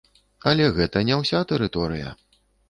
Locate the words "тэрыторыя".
1.53-2.17